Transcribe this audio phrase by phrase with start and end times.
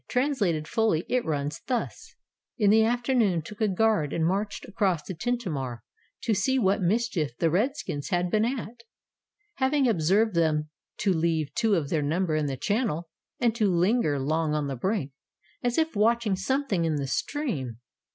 [0.07, 2.15] Translated fully it runs thus:
[2.57, 5.83] "In the afternoon took a guard and marched across the Tintamarre
[6.23, 8.81] to see what mischief the redskins had been at,
[9.57, 10.69] having observed them
[11.01, 13.09] to leave two of their number in the channel,
[13.39, 15.11] and to linger long on the brink,
[15.61, 17.77] as if watching something in the stream.